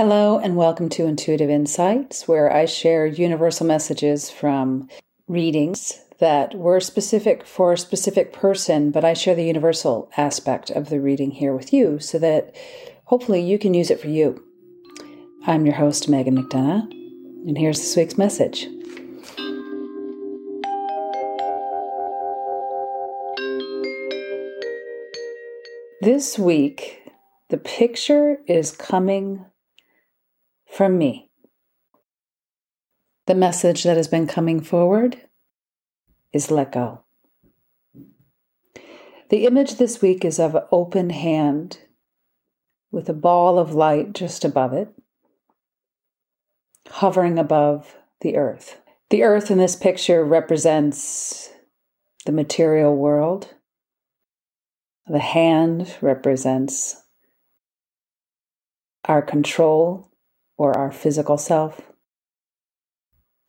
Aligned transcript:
Hello, 0.00 0.38
and 0.38 0.54
welcome 0.54 0.88
to 0.90 1.06
Intuitive 1.06 1.50
Insights, 1.50 2.28
where 2.28 2.54
I 2.54 2.66
share 2.66 3.04
universal 3.04 3.66
messages 3.66 4.30
from 4.30 4.88
readings 5.26 6.00
that 6.20 6.54
were 6.54 6.78
specific 6.78 7.44
for 7.44 7.72
a 7.72 7.76
specific 7.76 8.32
person, 8.32 8.92
but 8.92 9.04
I 9.04 9.12
share 9.12 9.34
the 9.34 9.42
universal 9.42 10.08
aspect 10.16 10.70
of 10.70 10.88
the 10.88 11.00
reading 11.00 11.32
here 11.32 11.52
with 11.52 11.72
you 11.72 11.98
so 11.98 12.16
that 12.20 12.54
hopefully 13.06 13.40
you 13.40 13.58
can 13.58 13.74
use 13.74 13.90
it 13.90 14.00
for 14.00 14.06
you. 14.06 14.40
I'm 15.48 15.66
your 15.66 15.74
host, 15.74 16.08
Meghan 16.08 16.38
McDonough, 16.38 16.88
and 17.48 17.58
here's 17.58 17.80
this 17.80 17.96
week's 17.96 18.16
message. 18.16 18.68
This 26.02 26.38
week, 26.38 27.02
the 27.48 27.58
picture 27.58 28.38
is 28.46 28.70
coming 28.70 29.44
from 30.78 30.96
me. 30.96 31.28
The 33.26 33.34
message 33.34 33.82
that 33.82 33.96
has 33.96 34.06
been 34.06 34.28
coming 34.28 34.60
forward 34.60 35.20
is 36.32 36.52
let 36.52 36.70
go. 36.70 37.00
The 39.30 39.44
image 39.44 39.74
this 39.74 40.00
week 40.00 40.24
is 40.24 40.38
of 40.38 40.54
an 40.54 40.62
open 40.70 41.10
hand 41.10 41.80
with 42.92 43.08
a 43.08 43.12
ball 43.12 43.58
of 43.58 43.74
light 43.74 44.12
just 44.12 44.44
above 44.44 44.72
it, 44.72 44.94
hovering 46.88 47.40
above 47.40 47.96
the 48.20 48.36
earth. 48.36 48.80
The 49.10 49.24
earth 49.24 49.50
in 49.50 49.58
this 49.58 49.74
picture 49.74 50.24
represents 50.24 51.50
the 52.24 52.30
material 52.30 52.94
world. 52.94 53.52
The 55.08 55.18
hand 55.18 55.96
represents 56.00 57.02
our 59.06 59.22
control 59.22 60.08
or 60.58 60.76
our 60.76 60.92
physical 60.92 61.38
self, 61.38 61.80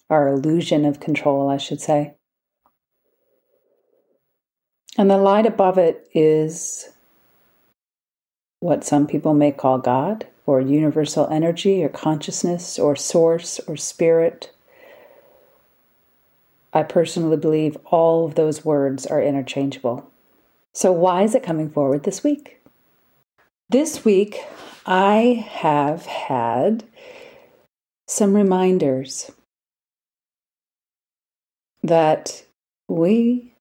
our 0.09 0.27
illusion 0.27 0.85
of 0.85 0.99
control, 0.99 1.49
I 1.49 1.57
should 1.57 1.81
say. 1.81 2.13
And 4.97 5.09
the 5.09 5.17
light 5.17 5.45
above 5.45 5.77
it 5.77 6.07
is 6.13 6.89
what 8.59 8.83
some 8.83 9.07
people 9.07 9.33
may 9.33 9.51
call 9.51 9.77
God, 9.79 10.27
or 10.45 10.61
universal 10.61 11.27
energy, 11.27 11.83
or 11.83 11.89
consciousness, 11.89 12.77
or 12.77 12.95
source, 12.95 13.59
or 13.67 13.77
spirit. 13.77 14.51
I 16.73 16.83
personally 16.83 17.37
believe 17.37 17.77
all 17.85 18.25
of 18.25 18.35
those 18.35 18.65
words 18.65 19.05
are 19.05 19.21
interchangeable. 19.21 20.09
So, 20.73 20.91
why 20.91 21.23
is 21.23 21.33
it 21.33 21.43
coming 21.43 21.69
forward 21.69 22.03
this 22.03 22.23
week? 22.23 22.59
This 23.69 24.03
week, 24.03 24.43
I 24.91 25.45
have 25.47 26.07
had 26.07 26.83
some 28.07 28.35
reminders 28.35 29.29
that 31.83 32.43
we 32.87 33.53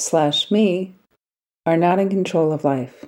slash 0.00 0.50
me 0.50 0.94
are 1.66 1.76
not 1.76 1.98
in 1.98 2.08
control 2.08 2.50
of 2.50 2.64
life. 2.64 3.04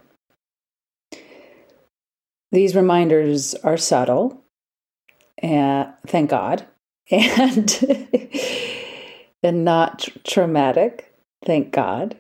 These 2.53 2.77
reminders 2.77 3.55
are 3.55 3.79
subtle, 3.79 4.43
and 5.39 5.95
thank 6.07 6.29
God, 6.29 6.67
and 7.11 7.73
and 9.43 9.65
not 9.65 10.07
traumatic, 10.25 11.15
thank 11.47 11.73
God. 11.73 12.20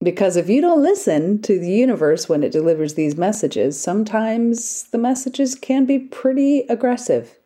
Because 0.00 0.36
if 0.36 0.48
you 0.48 0.60
don't 0.60 0.82
listen 0.82 1.42
to 1.42 1.58
the 1.58 1.70
universe 1.70 2.28
when 2.28 2.44
it 2.44 2.52
delivers 2.52 2.94
these 2.94 3.16
messages, 3.16 3.80
sometimes 3.80 4.84
the 4.84 4.98
messages 4.98 5.56
can 5.56 5.86
be 5.86 5.98
pretty 5.98 6.60
aggressive. 6.68 7.36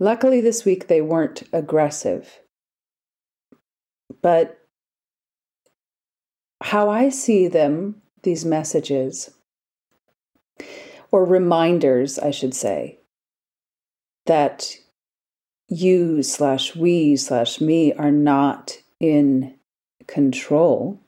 Luckily, 0.00 0.40
this 0.40 0.64
week 0.64 0.88
they 0.88 1.00
weren't 1.00 1.44
aggressive. 1.52 2.40
But 4.20 4.58
how 6.60 6.90
I 6.90 7.08
see 7.08 7.46
them, 7.46 8.02
these 8.24 8.44
messages, 8.44 9.30
or 11.12 11.24
reminders, 11.24 12.18
I 12.18 12.32
should 12.32 12.54
say, 12.54 12.98
that 14.26 14.76
you 15.68 16.22
slash 16.24 16.74
we 16.74 17.14
slash 17.16 17.60
me 17.60 17.92
are 17.92 18.10
not 18.10 18.78
in 18.98 19.54
control 20.08 21.01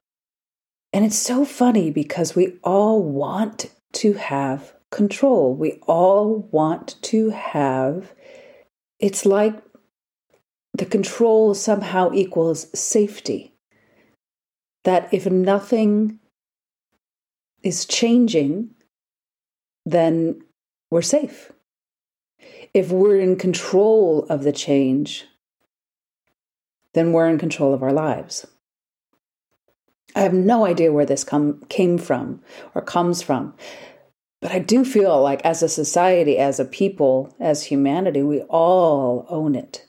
and 0.94 1.04
it's 1.04 1.18
so 1.18 1.44
funny 1.44 1.90
because 1.90 2.36
we 2.36 2.56
all 2.62 3.02
want 3.02 3.66
to 3.94 4.12
have 4.12 4.74
control. 4.92 5.52
We 5.52 5.80
all 5.88 6.48
want 6.52 7.02
to 7.02 7.30
have, 7.30 8.14
it's 9.00 9.26
like 9.26 9.60
the 10.72 10.86
control 10.86 11.52
somehow 11.52 12.12
equals 12.14 12.68
safety. 12.78 13.54
That 14.84 15.08
if 15.12 15.26
nothing 15.26 16.20
is 17.64 17.86
changing, 17.86 18.70
then 19.84 20.42
we're 20.92 21.02
safe. 21.02 21.50
If 22.72 22.92
we're 22.92 23.18
in 23.18 23.34
control 23.34 24.26
of 24.30 24.44
the 24.44 24.52
change, 24.52 25.24
then 26.92 27.12
we're 27.12 27.28
in 27.28 27.38
control 27.38 27.74
of 27.74 27.82
our 27.82 27.92
lives. 27.92 28.46
I 30.14 30.20
have 30.20 30.32
no 30.32 30.64
idea 30.64 30.92
where 30.92 31.06
this 31.06 31.24
come, 31.24 31.64
came 31.68 31.98
from 31.98 32.40
or 32.74 32.82
comes 32.82 33.20
from. 33.20 33.54
But 34.40 34.52
I 34.52 34.58
do 34.58 34.84
feel 34.84 35.22
like, 35.22 35.44
as 35.44 35.62
a 35.62 35.68
society, 35.68 36.38
as 36.38 36.60
a 36.60 36.64
people, 36.64 37.34
as 37.40 37.64
humanity, 37.64 38.22
we 38.22 38.42
all 38.42 39.26
own 39.28 39.54
it. 39.54 39.86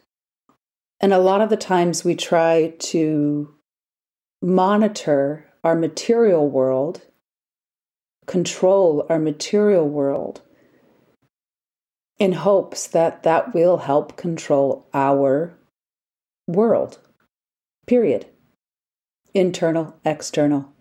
And 1.01 1.13
a 1.13 1.19
lot 1.19 1.41
of 1.41 1.49
the 1.49 1.57
times 1.57 2.05
we 2.05 2.15
try 2.15 2.73
to 2.79 3.53
monitor 4.41 5.45
our 5.63 5.75
material 5.75 6.49
world, 6.49 7.01
control 8.27 9.05
our 9.09 9.19
material 9.19 9.87
world, 9.87 10.41
in 12.17 12.31
hopes 12.31 12.87
that 12.87 13.23
that 13.23 13.53
will 13.53 13.77
help 13.77 14.15
control 14.15 14.87
our 14.93 15.59
world. 16.47 16.97
Period 17.87 18.25
internal, 19.35 19.95
external. 20.03 20.71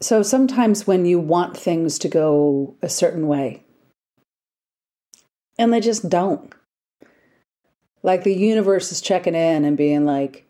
So 0.00 0.22
sometimes 0.22 0.86
when 0.86 1.06
you 1.06 1.20
want 1.20 1.56
things 1.56 1.98
to 2.00 2.08
go 2.08 2.74
a 2.82 2.88
certain 2.88 3.28
way, 3.28 3.62
and 5.58 5.72
they 5.72 5.80
just 5.80 6.08
don't. 6.08 6.52
Like 8.02 8.24
the 8.24 8.34
universe 8.34 8.90
is 8.90 9.00
checking 9.00 9.34
in 9.34 9.64
and 9.64 9.76
being 9.76 10.04
like, 10.04 10.46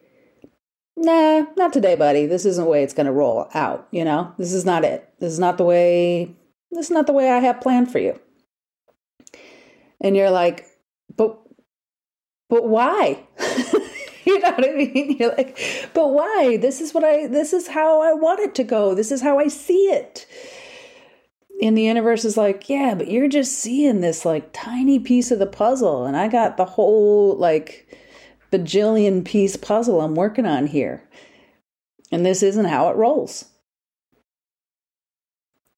nah, 0.96 1.44
not 1.56 1.72
today, 1.72 1.94
buddy. 1.94 2.26
This 2.26 2.44
isn't 2.44 2.64
the 2.64 2.70
way 2.70 2.82
it's 2.82 2.94
going 2.94 3.06
to 3.06 3.12
roll 3.12 3.48
out, 3.54 3.86
you 3.90 4.04
know? 4.04 4.32
This 4.38 4.52
is 4.52 4.64
not 4.64 4.84
it. 4.84 5.08
This 5.20 5.32
is 5.32 5.38
not 5.38 5.58
the 5.58 5.64
way 5.64 6.34
this 6.72 6.86
is 6.86 6.90
not 6.90 7.06
the 7.06 7.12
way 7.12 7.30
I 7.30 7.38
have 7.38 7.60
planned 7.60 7.90
for 7.90 7.98
you. 7.98 8.18
And 10.00 10.16
you're 10.16 10.30
like, 10.30 10.66
but 11.16 11.38
but 12.48 12.68
why? 12.68 13.24
you 14.40 14.42
know 14.42 14.50
what 14.50 14.68
I 14.68 14.74
mean? 14.74 15.16
You're 15.18 15.34
like, 15.34 15.58
but 15.94 16.08
why? 16.08 16.58
This 16.60 16.80
is 16.80 16.92
what 16.92 17.04
I, 17.04 17.26
this 17.26 17.52
is 17.52 17.68
how 17.68 18.02
I 18.02 18.12
want 18.12 18.40
it 18.40 18.54
to 18.56 18.64
go. 18.64 18.94
This 18.94 19.10
is 19.10 19.22
how 19.22 19.38
I 19.38 19.48
see 19.48 19.86
it. 19.86 20.26
And 21.62 21.76
the 21.76 21.84
universe 21.84 22.24
is 22.24 22.36
like, 22.36 22.68
yeah, 22.68 22.94
but 22.94 23.10
you're 23.10 23.28
just 23.28 23.58
seeing 23.58 24.00
this 24.00 24.26
like 24.26 24.52
tiny 24.52 24.98
piece 24.98 25.30
of 25.30 25.38
the 25.38 25.46
puzzle. 25.46 26.04
And 26.04 26.16
I 26.16 26.28
got 26.28 26.56
the 26.56 26.66
whole 26.66 27.34
like 27.36 27.96
bajillion 28.52 29.24
piece 29.24 29.56
puzzle 29.56 30.02
I'm 30.02 30.14
working 30.14 30.46
on 30.46 30.66
here. 30.66 31.02
And 32.12 32.24
this 32.24 32.42
isn't 32.42 32.66
how 32.66 32.88
it 32.90 32.96
rolls. 32.96 33.46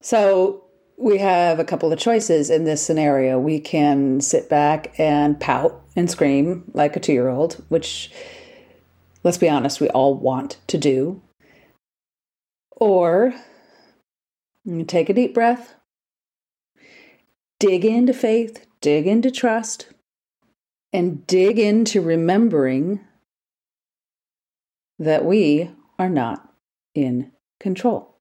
So 0.00 0.64
we 0.96 1.19
have 1.19 1.60
a 1.60 1.64
couple 1.64 1.92
of 1.92 1.98
choices 1.98 2.50
in 2.50 2.64
this 2.64 2.84
scenario. 2.84 3.38
We 3.38 3.60
can 3.60 4.20
sit 4.20 4.49
back 4.49 4.99
and 4.99 5.38
pout 5.38 5.81
and 5.94 6.11
scream 6.11 6.64
like 6.75 6.96
a 6.96 7.00
two 7.00 7.12
year 7.12 7.28
old, 7.28 7.64
which 7.69 8.11
let's 9.23 9.38
be 9.38 9.49
honest, 9.49 9.81
we 9.81 9.88
all 9.91 10.15
want 10.15 10.59
to 10.69 10.79
do. 10.79 11.23
Or 12.73 13.35
take 14.87 15.09
a 15.09 15.15
deep 15.15 15.35
breath, 15.35 15.75
dig 17.59 17.85
into 17.85 18.12
faith, 18.12 18.67
dig 18.81 19.06
into 19.06 19.31
trust, 19.31 19.88
and 20.93 21.26
dig 21.26 21.59
into 21.59 22.00
remembering 22.00 23.00
that 24.99 25.25
we 25.25 25.71
are 25.99 26.09
not 26.09 26.53
in 26.94 27.32
control. 27.61 28.17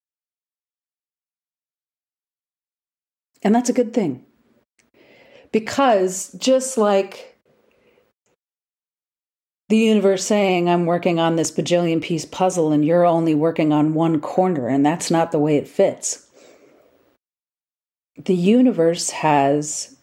And 3.43 3.53
that's 3.53 3.69
a 3.69 3.73
good 3.73 3.93
thing. 3.93 4.25
Because 5.51 6.33
just 6.37 6.77
like 6.77 7.36
the 9.69 9.77
universe 9.77 10.23
saying, 10.25 10.69
I'm 10.69 10.85
working 10.85 11.19
on 11.19 11.35
this 11.35 11.51
bajillion 11.51 12.01
piece 12.01 12.25
puzzle 12.25 12.71
and 12.71 12.85
you're 12.85 13.05
only 13.05 13.35
working 13.35 13.73
on 13.73 13.93
one 13.93 14.21
corner, 14.21 14.67
and 14.67 14.85
that's 14.85 15.11
not 15.11 15.31
the 15.31 15.39
way 15.39 15.57
it 15.57 15.67
fits. 15.67 16.27
the 18.25 18.35
universe 18.35 19.11
has, 19.11 19.95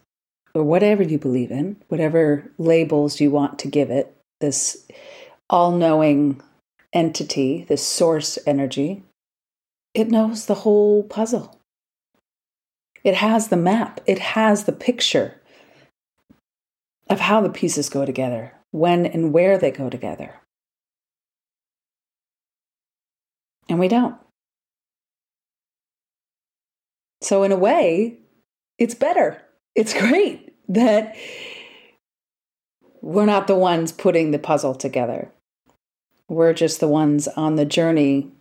or 0.55 0.63
whatever 0.63 1.03
you 1.03 1.19
believe 1.19 1.51
in, 1.51 1.77
whatever 1.89 2.51
labels 2.59 3.21
you 3.21 3.31
want 3.31 3.59
to 3.59 3.69
give 3.69 3.91
it, 3.91 4.17
this 4.41 4.87
all 5.51 5.73
knowing 5.73 6.41
entity, 6.93 7.65
this 7.69 7.85
source 7.85 8.39
energy, 8.47 9.03
it 9.95 10.09
knows 10.09 10.47
the 10.47 10.55
whole 10.55 11.03
puzzle. 11.03 11.59
It 13.03 13.17
has 13.17 13.49
the 13.49 13.57
map, 13.57 14.01
it 14.07 14.19
has 14.19 14.65
the 14.65 14.73
picture 14.73 15.41
of 17.11 17.21
how 17.21 17.41
the 17.41 17.51
pieces 17.51 17.91
go 17.91 18.07
together, 18.07 18.54
when 18.75 19.07
and 19.07 19.33
where 19.33 19.57
they 19.57 19.71
go 19.71 19.89
together. 19.89 20.35
And 23.69 23.79
we 23.79 23.87
don't. 23.87 24.17
So, 27.23 27.45
in 27.45 27.53
a 27.53 27.57
way, 27.57 28.19
it's 28.77 28.97
better. 28.97 29.41
It's 29.77 29.95
great 29.99 30.57
that 30.69 31.15
we're 33.01 33.27
not 33.27 33.47
the 33.47 33.55
ones 33.55 33.93
putting 33.93 34.33
the 34.33 34.41
puzzle 34.41 34.75
together. 34.75 35.31
We're 36.29 36.53
just 36.53 36.81
the 36.81 36.89
ones 36.89 37.29
on 37.29 37.55
the 37.55 37.65
journey 37.65 38.33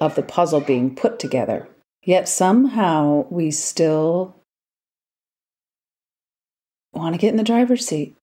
of 0.00 0.14
the 0.14 0.22
puzzle 0.22 0.62
being 0.62 0.96
put 0.96 1.18
together. 1.18 1.68
Yet 2.02 2.30
somehow 2.30 3.26
we 3.28 3.50
still 3.50 4.34
want 6.94 7.14
to 7.14 7.20
get 7.20 7.28
in 7.28 7.36
the 7.36 7.44
driver's 7.44 7.86
seat. 7.86 8.16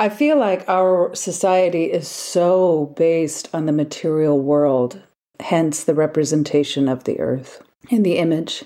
I 0.00 0.08
feel 0.08 0.38
like 0.38 0.66
our 0.66 1.14
society 1.14 1.92
is 1.92 2.08
so 2.08 2.94
based 2.96 3.50
on 3.52 3.66
the 3.66 3.72
material 3.72 4.40
world, 4.40 5.02
hence 5.40 5.84
the 5.84 5.94
representation 5.94 6.88
of 6.88 7.04
the 7.04 7.20
earth 7.20 7.62
in 7.90 8.02
the 8.02 8.16
image. 8.16 8.64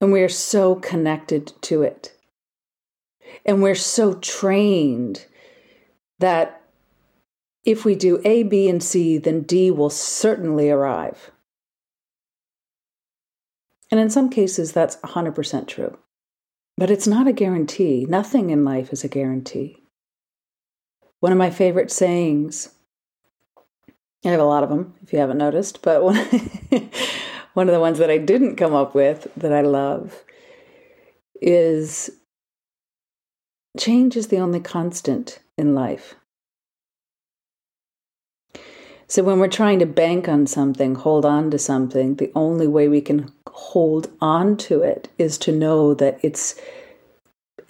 And 0.00 0.12
we 0.12 0.22
are 0.22 0.30
so 0.30 0.76
connected 0.76 1.52
to 1.60 1.82
it. 1.82 2.18
And 3.44 3.62
we're 3.62 3.74
so 3.74 4.14
trained 4.14 5.26
that 6.18 6.62
if 7.66 7.84
we 7.84 7.96
do 7.96 8.22
A, 8.24 8.44
B, 8.44 8.66
and 8.66 8.82
C, 8.82 9.18
then 9.18 9.42
D 9.42 9.70
will 9.70 9.90
certainly 9.90 10.70
arrive. 10.70 11.30
And 13.90 14.00
in 14.00 14.08
some 14.08 14.30
cases, 14.30 14.72
that's 14.72 14.96
100% 14.96 15.66
true. 15.66 15.98
But 16.76 16.90
it's 16.90 17.06
not 17.06 17.26
a 17.26 17.32
guarantee. 17.32 18.06
Nothing 18.08 18.50
in 18.50 18.64
life 18.64 18.92
is 18.92 19.02
a 19.02 19.08
guarantee. 19.08 19.82
One 21.20 21.32
of 21.32 21.38
my 21.38 21.50
favorite 21.50 21.90
sayings, 21.90 22.68
I 24.24 24.30
have 24.30 24.40
a 24.40 24.44
lot 24.44 24.62
of 24.62 24.68
them 24.68 24.94
if 25.02 25.12
you 25.12 25.18
haven't 25.18 25.38
noticed, 25.38 25.80
but 25.82 26.02
one, 26.02 26.16
one 27.54 27.68
of 27.68 27.74
the 27.74 27.80
ones 27.80 27.98
that 27.98 28.10
I 28.10 28.18
didn't 28.18 28.56
come 28.56 28.74
up 28.74 28.94
with 28.94 29.28
that 29.36 29.52
I 29.52 29.62
love 29.62 30.22
is 31.40 32.10
change 33.78 34.16
is 34.16 34.28
the 34.28 34.38
only 34.38 34.60
constant 34.60 35.38
in 35.56 35.74
life. 35.74 36.14
So 39.08 39.22
when 39.22 39.38
we're 39.38 39.48
trying 39.48 39.78
to 39.78 39.86
bank 39.86 40.28
on 40.28 40.46
something, 40.46 40.96
hold 40.96 41.24
on 41.24 41.50
to 41.52 41.58
something, 41.58 42.16
the 42.16 42.32
only 42.34 42.66
way 42.66 42.88
we 42.88 43.00
can 43.00 43.32
hold 43.48 44.10
on 44.20 44.56
to 44.56 44.82
it 44.82 45.08
is 45.16 45.38
to 45.38 45.52
know 45.52 45.94
that 45.94 46.18
its 46.24 46.60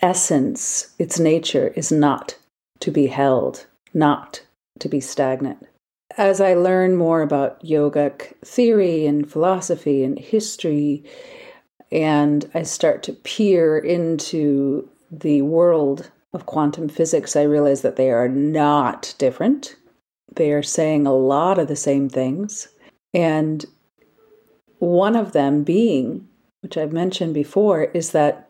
essence, 0.00 0.94
its 0.98 1.18
nature 1.18 1.68
is 1.76 1.92
not 1.92 2.36
to 2.80 2.90
be 2.90 3.08
held, 3.08 3.66
not 3.92 4.42
to 4.78 4.88
be 4.88 5.00
stagnant. 5.00 5.66
As 6.16 6.40
I 6.40 6.54
learn 6.54 6.96
more 6.96 7.20
about 7.20 7.62
yogic 7.62 8.32
theory 8.42 9.06
and 9.06 9.30
philosophy 9.30 10.02
and 10.04 10.18
history, 10.18 11.04
and 11.92 12.50
I 12.54 12.62
start 12.62 13.02
to 13.04 13.12
peer 13.12 13.76
into 13.76 14.88
the 15.10 15.42
world 15.42 16.10
of 16.32 16.46
quantum 16.46 16.88
physics, 16.88 17.36
I 17.36 17.42
realize 17.42 17.82
that 17.82 17.96
they 17.96 18.10
are 18.10 18.28
not 18.28 19.14
different 19.18 19.76
they 20.34 20.52
are 20.52 20.62
saying 20.62 21.06
a 21.06 21.14
lot 21.14 21.58
of 21.58 21.68
the 21.68 21.76
same 21.76 22.08
things. 22.08 22.68
And 23.14 23.64
one 24.78 25.16
of 25.16 25.32
them 25.32 25.62
being, 25.62 26.28
which 26.60 26.76
I've 26.76 26.92
mentioned 26.92 27.34
before, 27.34 27.84
is 27.84 28.10
that 28.10 28.48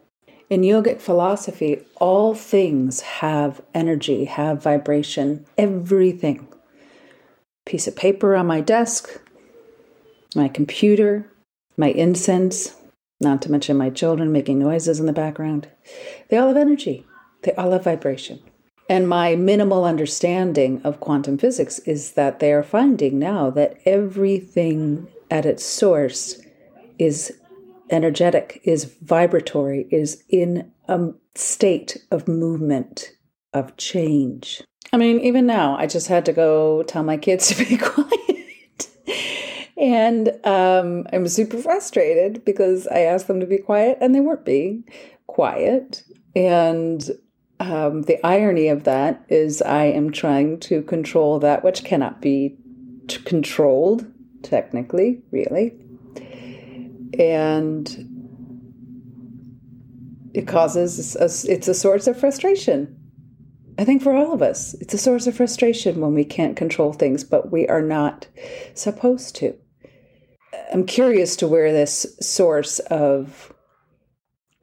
in 0.48 0.62
yogic 0.62 1.00
philosophy, 1.00 1.80
all 1.96 2.34
things 2.34 3.00
have 3.00 3.60
energy, 3.74 4.26
have 4.26 4.62
vibration, 4.62 5.44
everything. 5.58 6.46
Piece 7.64 7.88
of 7.88 7.96
paper 7.96 8.36
on 8.36 8.46
my 8.46 8.60
desk, 8.60 9.20
my 10.36 10.48
computer, 10.48 11.30
my 11.76 11.88
incense, 11.88 12.76
not 13.20 13.42
to 13.42 13.50
mention 13.50 13.76
my 13.76 13.90
children 13.90 14.30
making 14.30 14.58
noises 14.58 15.00
in 15.00 15.06
the 15.06 15.12
background. 15.12 15.68
They 16.28 16.36
all 16.36 16.48
have 16.48 16.56
energy, 16.56 17.04
they 17.42 17.52
all 17.52 17.72
have 17.72 17.84
vibration. 17.84 18.40
And 18.88 19.08
my 19.08 19.34
minimal 19.34 19.84
understanding 19.84 20.80
of 20.84 21.00
quantum 21.00 21.38
physics 21.38 21.80
is 21.80 22.12
that 22.12 22.38
they 22.38 22.52
are 22.52 22.62
finding 22.62 23.18
now 23.18 23.50
that 23.50 23.78
everything 23.84 25.08
at 25.30 25.44
its 25.44 25.64
source 25.64 26.40
is 26.98 27.32
energetic, 27.90 28.60
is 28.64 28.84
vibratory, 29.02 29.86
is 29.90 30.22
in 30.28 30.70
a 30.88 31.10
state 31.34 31.96
of 32.10 32.28
movement, 32.28 33.12
of 33.52 33.76
change. 33.76 34.62
I 34.92 34.98
mean, 34.98 35.20
even 35.20 35.46
now, 35.46 35.76
I 35.76 35.86
just 35.86 36.06
had 36.06 36.24
to 36.26 36.32
go 36.32 36.82
tell 36.84 37.02
my 37.02 37.16
kids 37.16 37.48
to 37.48 37.64
be 37.64 37.76
quiet. 37.78 38.88
and 39.76 40.28
um, 40.44 41.06
I'm 41.12 41.26
super 41.26 41.58
frustrated 41.58 42.44
because 42.44 42.86
I 42.86 43.00
asked 43.00 43.26
them 43.26 43.40
to 43.40 43.46
be 43.46 43.58
quiet 43.58 43.98
and 44.00 44.14
they 44.14 44.20
weren't 44.20 44.44
being 44.44 44.84
quiet. 45.26 46.04
And 46.36 47.10
um, 47.58 48.02
the 48.02 48.24
irony 48.24 48.68
of 48.68 48.84
that 48.84 49.24
is 49.28 49.62
I 49.62 49.84
am 49.84 50.12
trying 50.12 50.60
to 50.60 50.82
control 50.82 51.38
that 51.40 51.64
which 51.64 51.84
cannot 51.84 52.20
be 52.20 52.56
t- 53.08 53.18
controlled, 53.18 54.06
technically, 54.42 55.22
really. 55.30 55.74
And 57.18 57.88
it 60.34 60.46
causes, 60.46 61.16
a, 61.16 61.30
it's 61.50 61.68
a 61.68 61.74
source 61.74 62.06
of 62.06 62.18
frustration. 62.18 62.94
I 63.78 63.84
think 63.84 64.02
for 64.02 64.14
all 64.14 64.32
of 64.32 64.42
us, 64.42 64.74
it's 64.74 64.94
a 64.94 64.98
source 64.98 65.26
of 65.26 65.36
frustration 65.36 66.00
when 66.00 66.14
we 66.14 66.24
can't 66.24 66.56
control 66.56 66.92
things, 66.92 67.24
but 67.24 67.50
we 67.50 67.66
are 67.68 67.82
not 67.82 68.26
supposed 68.74 69.34
to. 69.36 69.54
I'm 70.72 70.84
curious 70.84 71.36
to 71.36 71.48
where 71.48 71.72
this 71.72 72.06
source 72.20 72.78
of 72.80 73.52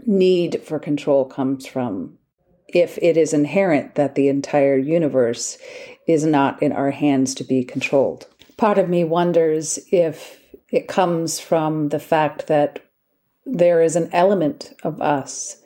need 0.05 0.61
for 0.63 0.79
control 0.79 1.25
comes 1.25 1.65
from 1.65 2.17
if 2.73 2.97
it 3.01 3.17
is 3.17 3.33
inherent 3.33 3.95
that 3.95 4.15
the 4.15 4.27
entire 4.27 4.77
universe 4.77 5.57
is 6.07 6.25
not 6.25 6.61
in 6.61 6.71
our 6.71 6.91
hands 6.91 7.35
to 7.35 7.43
be 7.43 7.63
controlled. 7.63 8.27
Part 8.57 8.77
of 8.77 8.89
me 8.89 9.03
wonders 9.03 9.79
if 9.91 10.39
it 10.69 10.87
comes 10.87 11.39
from 11.39 11.89
the 11.89 11.99
fact 11.99 12.47
that 12.47 12.79
there 13.45 13.81
is 13.81 13.95
an 13.95 14.09
element 14.11 14.73
of 14.83 15.01
us 15.01 15.57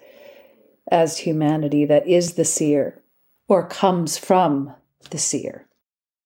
as 0.92 1.20
humanity 1.20 1.86
that 1.86 2.08
is 2.08 2.34
the 2.34 2.46
seer 2.46 3.02
or 3.48 3.68
comes 3.68 4.18
from 4.18 4.74
the 5.10 5.18
seer. 5.18 5.68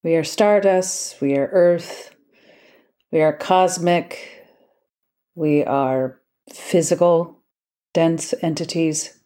We 0.02 0.16
are 0.16 0.24
stardust, 0.24 1.20
we 1.20 1.36
are 1.36 1.48
earth, 1.52 2.14
we 3.12 3.20
are 3.20 3.32
cosmic, 3.32 4.46
we 5.34 5.64
are 5.64 6.20
physical, 6.52 7.38
dense 7.92 8.34
entities. 8.42 9.18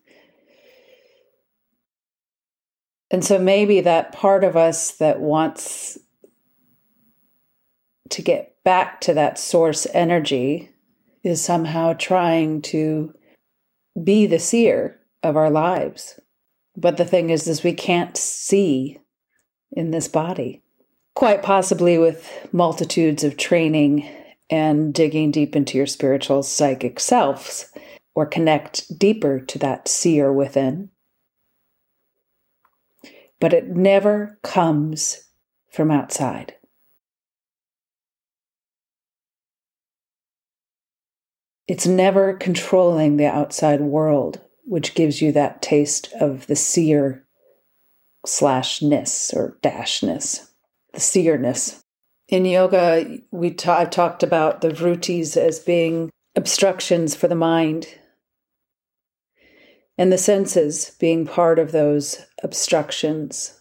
And 3.11 3.25
so 3.25 3.39
maybe 3.39 3.81
that 3.81 4.13
part 4.13 4.45
of 4.45 4.57
us 4.57 4.93
that 4.93 5.21
wants 5.21 5.99
to 8.11 8.23
get 8.23 8.57
back 8.65 9.01
to 9.03 9.15
that 9.15 9.39
source 9.39 9.87
energy 9.93 10.71
is 11.23 11.43
somehow 11.43 11.93
trying 11.93 12.63
to 12.63 13.15
be 14.03 14.27
the 14.27 14.39
seer 14.39 15.01
of 15.23 15.37
our 15.37 15.51
lives. 15.51 16.19
But 16.77 16.97
the 16.97 17.05
thing 17.05 17.31
is, 17.31 17.49
is 17.49 17.63
we 17.63 17.73
can't 17.73 18.17
see 18.17 18.99
in 19.73 19.91
this 19.91 20.09
body. 20.09 20.63
Quite 21.15 21.43
possibly 21.43 21.97
with 21.97 22.49
multitudes 22.53 23.25
of 23.25 23.37
training 23.37 24.09
and 24.51 24.93
digging 24.93 25.31
deep 25.31 25.57
into 25.57 25.79
your 25.79 25.87
spiritual 25.87 26.43
psychic 26.43 27.01
selves, 27.01 27.73
or 28.15 28.27
connect 28.27 28.99
deeper 28.99 29.41
to 29.41 29.59
that 29.59 29.89
seer 29.89 30.33
within 30.33 30.91
but 33.40 33.52
it 33.52 33.69
never 33.69 34.38
comes 34.43 35.25
from 35.71 35.90
outside. 35.90 36.55
It's 41.69 41.87
never 41.87 42.35
controlling 42.35 43.16
the 43.16 43.26
outside 43.26 43.81
world, 43.81 44.40
which 44.64 44.95
gives 44.95 45.21
you 45.21 45.33
that 45.33 45.62
taste 45.62 46.12
of 46.21 46.47
the 46.47 46.57
seer 46.57 47.25
slashness 48.25 49.35
or 49.35 49.59
dashness, 49.62 50.50
the 50.93 51.00
seerness. 51.00 51.81
In 52.28 52.45
yoga, 52.45 53.19
we 53.31 53.50
ta- 53.52 53.78
I've 53.78 53.90
talked 53.90 54.23
about 54.23 54.61
the 54.61 54.71
vrittis 54.71 55.37
as 55.37 55.59
being 55.59 56.11
obstructions 56.35 57.14
for 57.14 57.28
the 57.28 57.35
mind, 57.35 57.87
and 59.99 60.12
the 60.12 60.19
senses 60.19 60.97
being 60.99 61.26
part 61.26 61.59
of 61.59 61.73
those 61.73 62.26
obstructions. 62.43 63.61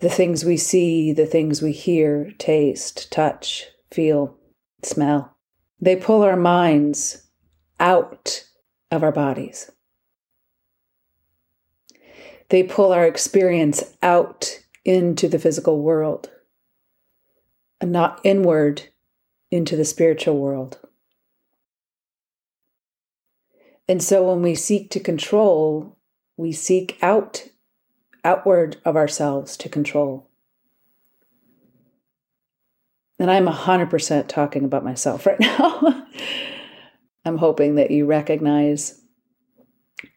The 0.00 0.08
things 0.10 0.44
we 0.44 0.56
see, 0.56 1.12
the 1.12 1.26
things 1.26 1.62
we 1.62 1.72
hear, 1.72 2.32
taste, 2.38 3.10
touch, 3.10 3.66
feel, 3.90 4.36
smell. 4.82 5.36
They 5.80 5.96
pull 5.96 6.22
our 6.22 6.36
minds 6.36 7.26
out 7.80 8.44
of 8.90 9.02
our 9.02 9.12
bodies. 9.12 9.70
They 12.48 12.62
pull 12.62 12.92
our 12.92 13.06
experience 13.06 13.96
out 14.02 14.60
into 14.84 15.28
the 15.28 15.38
physical 15.38 15.80
world 15.80 16.30
and 17.80 17.90
not 17.90 18.20
inward 18.22 18.84
into 19.50 19.76
the 19.76 19.84
spiritual 19.84 20.38
world. 20.38 20.78
And 23.88 24.02
so 24.02 24.28
when 24.28 24.42
we 24.42 24.54
seek 24.54 24.90
to 24.90 25.00
control, 25.00 25.96
we 26.36 26.52
seek 26.52 26.98
out 27.02 27.48
outward 28.24 28.76
of 28.84 28.96
ourselves 28.96 29.56
to 29.56 29.68
control. 29.68 30.28
And 33.18 33.30
I'm 33.30 33.46
100% 33.46 34.28
talking 34.28 34.64
about 34.64 34.84
myself 34.84 35.26
right 35.26 35.40
now. 35.40 36.06
I'm 37.24 37.38
hoping 37.38 37.76
that 37.76 37.90
you 37.90 38.04
recognize 38.04 39.00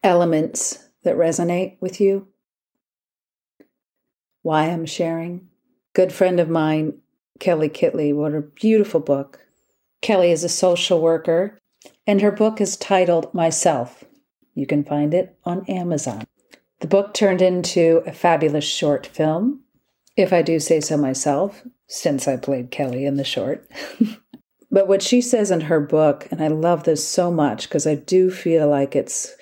elements 0.02 0.88
that 1.04 1.16
resonate 1.16 1.80
with 1.80 2.00
you. 2.00 2.28
Why 4.42 4.66
I'm 4.66 4.86
sharing. 4.86 5.48
Good 5.92 6.12
friend 6.12 6.40
of 6.40 6.48
mine, 6.48 6.98
Kelly 7.38 7.68
Kitley, 7.68 8.14
wrote 8.14 8.34
a 8.34 8.40
beautiful 8.40 9.00
book. 9.00 9.46
Kelly 10.02 10.30
is 10.30 10.44
a 10.44 10.48
social 10.48 11.00
worker, 11.00 11.58
and 12.06 12.20
her 12.20 12.30
book 12.30 12.60
is 12.60 12.76
titled 12.76 13.32
Myself. 13.34 14.04
You 14.54 14.66
can 14.66 14.84
find 14.84 15.14
it 15.14 15.36
on 15.44 15.64
Amazon. 15.66 16.24
The 16.80 16.86
book 16.86 17.14
turned 17.14 17.42
into 17.42 18.02
a 18.06 18.12
fabulous 18.12 18.64
short 18.64 19.06
film, 19.06 19.62
if 20.16 20.32
I 20.32 20.42
do 20.42 20.58
say 20.58 20.80
so 20.80 20.96
myself, 20.96 21.62
since 21.86 22.26
I 22.26 22.36
played 22.36 22.70
Kelly 22.70 23.04
in 23.04 23.16
the 23.16 23.24
short. 23.24 23.68
but 24.70 24.88
what 24.88 25.02
she 25.02 25.20
says 25.20 25.50
in 25.50 25.62
her 25.62 25.80
book, 25.80 26.26
and 26.30 26.42
I 26.42 26.48
love 26.48 26.84
this 26.84 27.06
so 27.06 27.30
much 27.30 27.68
because 27.68 27.86
I 27.86 27.96
do 27.96 28.30
feel 28.30 28.68
like 28.68 28.96
it's 28.96 29.34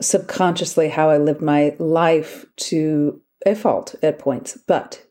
subconsciously 0.00 0.88
how 0.88 1.10
I 1.10 1.16
lived 1.16 1.40
my 1.40 1.74
life 1.78 2.44
to 2.56 3.20
a 3.46 3.54
fault 3.54 3.94
at 4.02 4.18
points, 4.18 4.58
but 4.66 5.04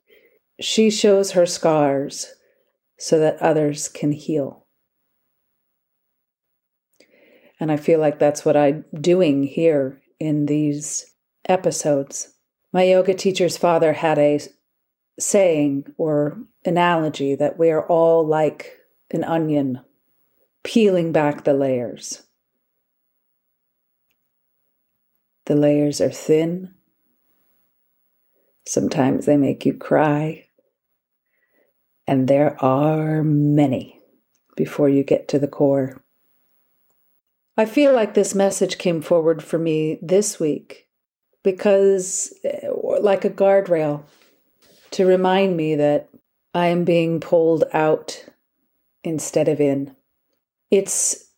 she 0.60 0.90
shows 0.90 1.32
her 1.32 1.46
scars 1.46 2.34
so 3.00 3.20
that 3.20 3.42
others 3.42 3.88
can 3.88 4.12
heal. 4.12 4.63
And 7.64 7.72
I 7.72 7.78
feel 7.78 8.02
like 8.02 8.20
that's 8.20 8.44
what 8.44 8.58
I'm 8.58 8.84
doing 9.00 9.44
here 9.44 10.02
in 10.20 10.48
these 10.48 11.06
episodes. 11.48 12.34
My 12.74 12.84
yoga 12.84 13.14
teacher's 13.14 13.56
father 13.56 13.94
had 13.94 14.20
a 14.20 14.42
saying 15.18 15.86
or 15.98 16.40
analogy 16.66 17.36
that 17.36 17.58
we 17.58 17.70
are 17.70 17.88
all 17.88 18.28
like 18.28 18.74
an 19.12 19.24
onion, 19.24 19.80
peeling 20.64 21.14
back 21.14 21.46
the 21.46 21.54
layers. 21.54 22.24
The 25.46 25.56
layers 25.56 26.02
are 26.02 26.12
thin. 26.12 26.74
Sometimes 28.68 29.26
they 29.26 29.38
make 29.38 29.66
you 29.66 29.74
cry. 29.74 30.48
And 32.06 32.28
there 32.28 32.62
are 32.62 33.24
many 33.24 34.02
before 34.58 34.90
you 34.90 35.06
get 35.06 35.30
to 35.30 35.40
the 35.40 35.48
core. 35.48 36.03
I 37.56 37.66
feel 37.66 37.94
like 37.94 38.14
this 38.14 38.34
message 38.34 38.78
came 38.78 39.02
forward 39.02 39.44
for 39.44 39.60
me 39.60 40.00
this 40.02 40.40
week 40.40 40.88
because, 41.44 42.34
eh, 42.44 42.70
like 43.00 43.26
a 43.26 43.30
guardrail, 43.30 44.04
to 44.92 45.06
remind 45.06 45.56
me 45.56 45.76
that 45.76 46.10
I 46.54 46.68
am 46.68 46.84
being 46.84 47.20
pulled 47.20 47.66
out 47.74 48.26
instead 49.04 49.48
of 49.48 49.60
in. 49.60 49.96
It's 50.72 51.30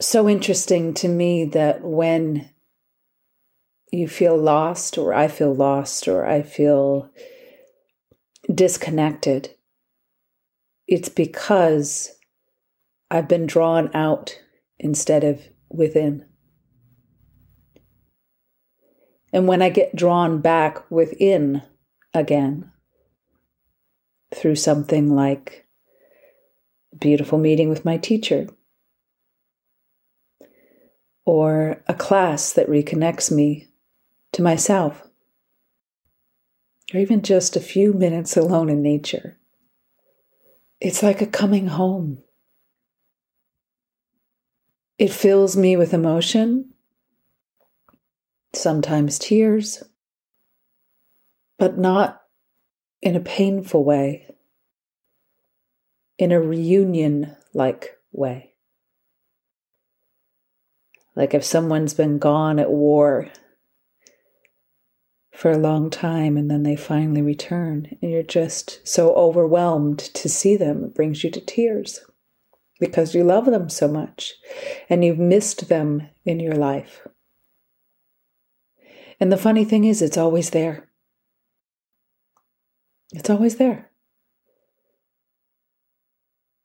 so 0.00 0.28
interesting 0.28 0.94
to 0.94 1.08
me 1.08 1.44
that 1.46 1.82
when 1.82 2.48
you 3.90 4.06
feel 4.06 4.36
lost, 4.36 4.96
or 4.96 5.12
I 5.12 5.26
feel 5.26 5.52
lost, 5.52 6.06
or 6.06 6.24
I 6.24 6.42
feel 6.42 7.10
disconnected, 8.52 9.50
it's 10.86 11.08
because 11.08 12.12
I've 13.10 13.28
been 13.28 13.46
drawn 13.46 13.90
out 13.94 14.38
instead 14.80 15.22
of 15.22 15.40
within. 15.68 16.24
And 19.32 19.46
when 19.46 19.62
I 19.62 19.68
get 19.68 19.94
drawn 19.94 20.40
back 20.40 20.90
within 20.90 21.62
again, 22.12 22.72
through 24.34 24.56
something 24.56 25.14
like 25.14 25.66
a 26.92 26.96
beautiful 26.96 27.38
meeting 27.38 27.68
with 27.68 27.84
my 27.84 27.96
teacher, 27.96 28.48
or 31.24 31.82
a 31.86 31.94
class 31.94 32.52
that 32.52 32.68
reconnects 32.68 33.30
me 33.30 33.68
to 34.32 34.42
myself, 34.42 35.06
or 36.92 37.00
even 37.00 37.22
just 37.22 37.54
a 37.54 37.60
few 37.60 37.92
minutes 37.92 38.36
alone 38.36 38.68
in 38.68 38.82
nature. 38.82 39.38
It's 40.80 41.02
like 41.02 41.20
a 41.20 41.26
coming 41.26 41.68
home. 41.68 42.22
It 45.00 45.10
fills 45.10 45.56
me 45.56 45.78
with 45.78 45.94
emotion, 45.94 46.74
sometimes 48.52 49.18
tears, 49.18 49.82
but 51.58 51.78
not 51.78 52.20
in 53.00 53.16
a 53.16 53.20
painful 53.20 53.82
way, 53.82 54.34
in 56.18 56.32
a 56.32 56.38
reunion 56.38 57.34
like 57.54 57.96
way. 58.12 58.52
Like 61.16 61.32
if 61.32 61.44
someone's 61.44 61.94
been 61.94 62.18
gone 62.18 62.58
at 62.58 62.70
war 62.70 63.30
for 65.32 65.50
a 65.50 65.56
long 65.56 65.88
time 65.88 66.36
and 66.36 66.50
then 66.50 66.62
they 66.62 66.76
finally 66.76 67.22
return 67.22 67.96
and 68.02 68.10
you're 68.10 68.22
just 68.22 68.86
so 68.86 69.14
overwhelmed 69.14 69.98
to 69.98 70.28
see 70.28 70.56
them 70.56 70.84
it 70.84 70.94
brings 70.94 71.24
you 71.24 71.30
to 71.30 71.40
tears 71.40 72.00
because 72.80 73.14
you 73.14 73.22
love 73.22 73.44
them 73.44 73.68
so 73.68 73.86
much 73.86 74.34
and 74.88 75.04
you've 75.04 75.18
missed 75.18 75.68
them 75.68 76.08
in 76.24 76.40
your 76.40 76.54
life. 76.54 77.06
And 79.20 79.30
the 79.30 79.36
funny 79.36 79.64
thing 79.64 79.84
is 79.84 80.00
it's 80.00 80.16
always 80.16 80.50
there. 80.50 80.88
It's 83.12 83.28
always 83.28 83.56
there. 83.56 83.90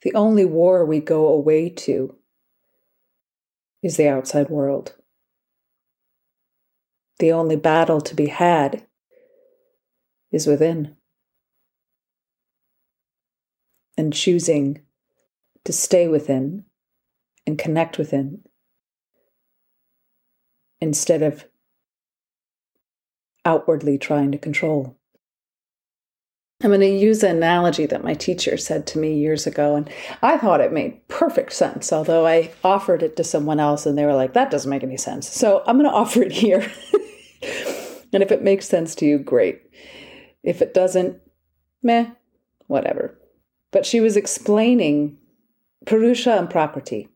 The 0.03 0.13
only 0.13 0.45
war 0.45 0.85
we 0.85 0.99
go 0.99 1.27
away 1.27 1.69
to 1.69 2.15
is 3.83 3.97
the 3.97 4.07
outside 4.07 4.49
world. 4.49 4.95
The 7.19 7.31
only 7.31 7.55
battle 7.55 8.01
to 8.01 8.15
be 8.15 8.27
had 8.27 8.85
is 10.31 10.47
within. 10.47 10.95
And 13.97 14.13
choosing 14.13 14.81
to 15.65 15.73
stay 15.73 16.07
within 16.07 16.63
and 17.45 17.57
connect 17.57 17.97
within 17.97 18.41
instead 20.79 21.21
of 21.21 21.45
outwardly 23.43 23.97
trying 23.97 24.31
to 24.31 24.37
control. 24.37 24.97
I'm 26.63 26.69
going 26.69 26.79
to 26.79 26.87
use 26.87 27.21
an 27.21 27.37
analogy 27.37 27.85
that 27.87 28.03
my 28.03 28.13
teacher 28.13 28.55
said 28.57 28.87
to 28.87 28.97
me 28.97 29.17
years 29.17 29.45
ago, 29.45 29.75
and 29.75 29.89
I 30.21 30.37
thought 30.37 30.61
it 30.61 30.71
made 30.71 31.05
perfect 31.09 31.53
sense, 31.53 31.91
although 31.91 32.25
I 32.25 32.51
offered 32.63 33.03
it 33.03 33.17
to 33.17 33.23
someone 33.23 33.59
else 33.59 33.85
and 33.85 33.97
they 33.97 34.05
were 34.05 34.15
like, 34.15 34.33
that 34.33 34.51
doesn't 34.51 34.69
make 34.69 34.83
any 34.83 34.97
sense. 34.97 35.27
So 35.27 35.63
I'm 35.67 35.77
going 35.77 35.89
to 35.89 35.95
offer 35.95 36.23
it 36.23 36.31
here. 36.31 36.61
and 38.13 38.23
if 38.23 38.31
it 38.31 38.41
makes 38.41 38.67
sense 38.67 38.95
to 38.95 39.05
you, 39.05 39.19
great. 39.19 39.61
If 40.43 40.61
it 40.61 40.73
doesn't, 40.73 41.19
meh, 41.83 42.11
whatever. 42.67 43.19
But 43.71 43.85
she 43.85 43.99
was 43.99 44.15
explaining 44.15 45.17
Purusha 45.85 46.37
and 46.37 46.49
Prakriti. 46.49 47.07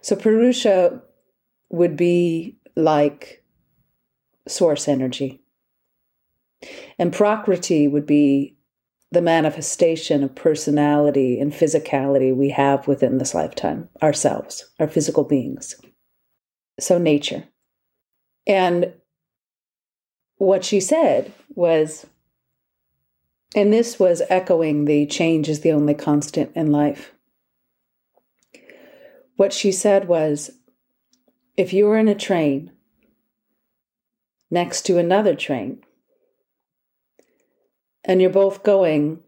So 0.00 0.16
Purusha 0.16 1.02
would 1.70 1.96
be 1.96 2.58
like 2.76 3.44
source 4.48 4.88
energy. 4.88 5.40
And 6.98 7.12
Prakriti 7.12 7.88
would 7.88 8.06
be 8.06 8.56
the 9.10 9.22
manifestation 9.22 10.22
of 10.22 10.34
personality 10.34 11.38
and 11.38 11.52
physicality 11.52 12.34
we 12.34 12.48
have 12.50 12.88
within 12.88 13.18
this 13.18 13.34
lifetime, 13.34 13.88
ourselves, 14.02 14.64
our 14.80 14.88
physical 14.88 15.22
beings. 15.22 15.74
So, 16.80 16.96
nature. 16.96 17.44
And 18.46 18.94
what 20.36 20.64
she 20.64 20.80
said 20.80 21.32
was, 21.54 22.06
and 23.54 23.72
this 23.72 23.98
was 23.98 24.22
echoing 24.28 24.84
the 24.84 25.06
change 25.06 25.48
is 25.48 25.60
the 25.60 25.72
only 25.72 25.94
constant 25.94 26.50
in 26.54 26.72
life. 26.72 27.12
What 29.36 29.52
she 29.52 29.72
said 29.72 30.08
was 30.08 30.50
if 31.56 31.72
you 31.72 31.86
were 31.86 31.98
in 31.98 32.08
a 32.08 32.14
train 32.14 32.72
next 34.50 34.82
to 34.82 34.98
another 34.98 35.34
train, 35.34 35.82
and 38.04 38.20
you're 38.20 38.30
both 38.30 38.62
going 38.62 39.20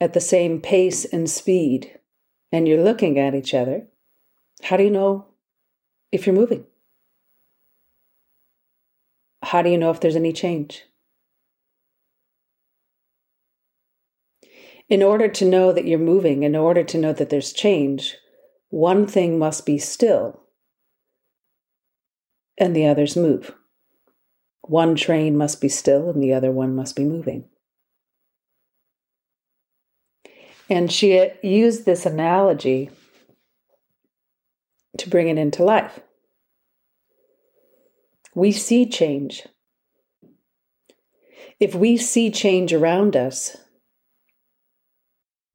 at 0.00 0.12
the 0.12 0.20
same 0.20 0.60
pace 0.60 1.04
and 1.04 1.28
speed, 1.28 1.98
and 2.50 2.66
you're 2.66 2.82
looking 2.82 3.18
at 3.18 3.34
each 3.34 3.54
other, 3.54 3.86
how 4.62 4.76
do 4.76 4.84
you 4.84 4.90
know 4.90 5.26
if 6.10 6.26
you're 6.26 6.34
moving? 6.34 6.64
How 9.42 9.62
do 9.62 9.70
you 9.70 9.78
know 9.78 9.90
if 9.90 10.00
there's 10.00 10.16
any 10.16 10.32
change? 10.32 10.87
In 14.88 15.02
order 15.02 15.28
to 15.28 15.44
know 15.44 15.72
that 15.72 15.86
you're 15.86 15.98
moving, 15.98 16.42
in 16.42 16.56
order 16.56 16.82
to 16.82 16.98
know 16.98 17.12
that 17.12 17.28
there's 17.28 17.52
change, 17.52 18.16
one 18.70 19.06
thing 19.06 19.38
must 19.38 19.66
be 19.66 19.78
still 19.78 20.40
and 22.58 22.74
the 22.74 22.86
others 22.86 23.16
move. 23.16 23.52
One 24.62 24.96
train 24.96 25.36
must 25.36 25.60
be 25.60 25.68
still 25.68 26.10
and 26.10 26.22
the 26.22 26.34
other 26.34 26.50
one 26.50 26.74
must 26.74 26.96
be 26.96 27.04
moving. 27.04 27.44
And 30.68 30.92
she 30.92 31.30
used 31.42 31.86
this 31.86 32.04
analogy 32.04 32.90
to 34.98 35.08
bring 35.08 35.28
it 35.28 35.38
into 35.38 35.64
life. 35.64 36.00
We 38.34 38.52
see 38.52 38.86
change. 38.86 39.46
If 41.58 41.74
we 41.74 41.96
see 41.96 42.30
change 42.30 42.72
around 42.72 43.16
us, 43.16 43.56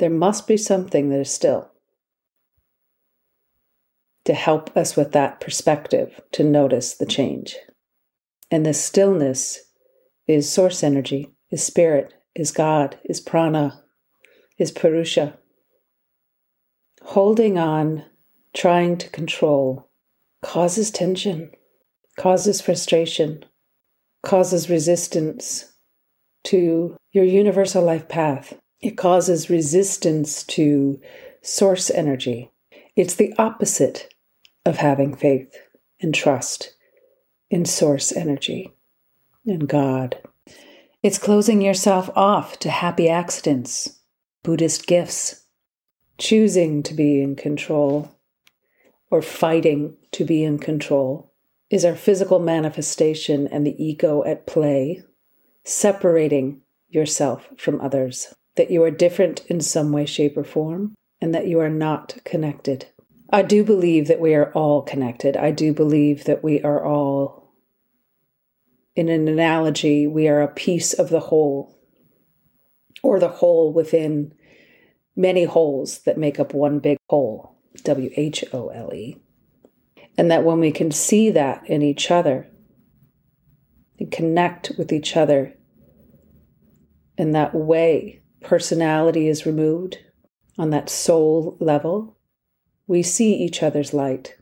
there 0.04 0.10
must 0.10 0.50
be 0.50 0.58
something 0.58 1.08
that 1.08 1.22
is 1.22 1.34
still 1.34 1.72
to 4.26 4.34
help 4.34 4.76
us 4.76 4.98
with 4.98 5.14
that 5.14 5.40
perspective 5.40 6.20
to 6.34 6.44
notice 6.44 6.96
the 6.96 7.06
change. 7.06 7.56
And 8.52 8.66
the 8.66 8.74
stillness 8.74 9.62
is 10.28 10.52
source 10.52 10.84
energy, 10.84 11.30
is 11.52 11.64
spirit, 11.64 12.14
is 12.36 12.52
God, 12.52 13.00
is 13.06 13.22
prana, 13.22 13.82
is 14.58 14.72
Purusha. 14.72 15.40
Holding 17.04 17.58
on, 17.58 18.04
trying 18.54 18.98
to 18.98 19.10
control, 19.10 19.90
causes 20.42 20.92
tension, 20.92 21.50
causes 22.20 22.60
frustration, 22.60 23.46
causes 24.22 24.70
resistance 24.70 25.72
to 26.44 26.98
your 27.14 27.24
universal 27.24 27.82
life 27.82 28.10
path. 28.10 28.60
It 28.84 28.98
causes 28.98 29.50
resistance 29.50 30.44
to 30.44 31.00
source 31.42 31.90
energy. 31.90 32.52
It's 32.98 33.16
the 33.16 33.34
opposite 33.38 34.14
of 34.66 34.76
having 34.76 35.16
faith 35.16 35.56
and 36.02 36.14
trust 36.14 36.76
in 37.50 37.64
source 37.64 38.12
energy, 38.12 38.74
and 39.46 39.70
God. 39.70 40.18
It's 41.02 41.18
closing 41.18 41.62
yourself 41.62 42.10
off 42.14 42.60
to 42.60 42.70
happy 42.70 43.08
accidents, 43.08 44.00
Buddhist 44.44 44.86
gifts, 44.86 45.46
choosing 46.18 46.84
to 46.84 46.94
be 46.94 47.22
in 47.22 47.38
control 47.38 48.14
or 49.10 49.22
fighting 49.22 49.96
to 50.12 50.26
be 50.26 50.44
in 50.44 50.60
control 50.60 51.32
is 51.70 51.86
our 51.86 51.96
physical 51.96 52.40
manifestation 52.40 53.48
and 53.48 53.66
the 53.66 53.82
ego 53.82 54.26
at 54.26 54.46
play, 54.46 55.04
separating 55.64 56.60
yourself 56.90 57.48
from 57.58 57.80
others, 57.80 58.36
that 58.56 58.72
you 58.72 58.84
are 58.84 58.92
different 58.92 59.46
in 59.48 59.62
some 59.62 59.92
way, 59.92 60.06
shape, 60.06 60.38
or 60.38 60.44
form, 60.44 60.94
and 61.22 61.34
that 61.34 61.48
you 61.48 61.60
are 61.60 61.70
not 61.70 62.18
connected. 62.24 62.88
I 63.32 63.42
do 63.42 63.64
believe 63.64 64.08
that 64.08 64.20
we 64.20 64.36
are 64.36 64.52
all 64.54 64.82
connected. 64.82 65.36
I 65.36 65.52
do 65.52 65.74
believe 65.74 66.26
that 66.26 66.44
we 66.44 66.62
are 66.62 66.86
all, 66.86 67.52
in 68.96 69.10
an 69.10 69.28
analogy, 69.28 70.06
we 70.06 70.28
are 70.28 70.42
a 70.42 70.48
piece 70.48 70.94
of 70.94 71.10
the 71.10 71.20
whole, 71.20 71.80
or 73.02 73.20
the 73.20 73.30
whole 73.30 73.74
within 73.74 74.34
many 75.16 75.46
holes 75.46 76.00
that 76.04 76.18
make 76.18 76.40
up 76.40 76.54
one 76.54 76.80
big 76.80 76.98
whole, 77.10 77.58
W 77.84 78.12
H 78.16 78.44
O 78.54 78.68
L 78.70 78.94
E. 78.94 79.18
And 80.18 80.30
that 80.30 80.44
when 80.44 80.60
we 80.60 80.72
can 80.72 80.92
see 80.92 81.32
that 81.32 81.68
in 81.68 81.82
each 81.82 82.12
other 82.12 82.48
and 84.00 84.12
connect 84.12 84.74
with 84.78 84.92
each 84.92 85.18
other 85.18 85.56
in 87.18 87.32
that 87.32 87.56
way, 87.56 88.23
personality 88.44 89.28
is 89.28 89.46
removed 89.46 90.00
on 90.58 90.70
that 90.70 90.90
soul 90.90 91.58
level 91.60 92.18
we 92.88 93.04
see 93.04 93.34
each 93.34 93.64
other's 93.64 93.94
light. 93.94 94.38